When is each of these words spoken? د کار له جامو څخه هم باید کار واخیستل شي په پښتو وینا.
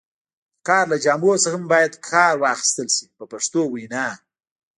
د 0.03 0.03
کار 0.67 0.83
له 0.91 0.97
جامو 1.03 1.31
څخه 1.43 1.57
هم 1.61 1.63
باید 1.73 1.93
کار 2.11 2.33
واخیستل 2.43 2.87
شي 2.95 3.05
په 3.17 3.23
پښتو 3.31 3.59
وینا. 3.73 4.07